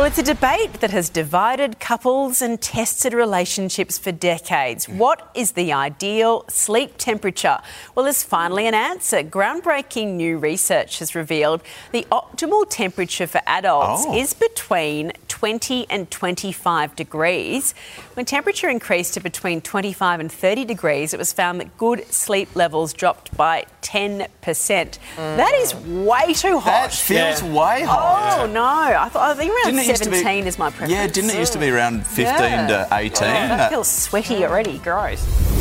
[0.00, 4.88] Well, it's a debate that has divided couples and tested relationships for decades.
[4.88, 7.58] What is the ideal sleep temperature?
[7.94, 9.22] Well, there's finally an answer.
[9.22, 14.16] Groundbreaking new research has revealed the optimal temperature for adults Oh.
[14.16, 17.72] is between 20 and 25 degrees.
[18.12, 22.54] When temperature increased to between 25 and 30 degrees, it was found that good sleep
[22.54, 24.28] levels dropped by 10%.
[25.16, 26.90] That is way too oh, hot.
[26.90, 28.40] That feels way hot.
[28.40, 28.60] Oh no!
[28.62, 30.92] I thought I think around Didn't it used to be- seventeen is my preference.
[30.92, 32.66] Yeah, didn't it used to be around 15 Yeah.
[32.66, 33.12] to 18?
[33.12, 34.76] Oh, that feels sweaty already.
[34.76, 35.59] Gross.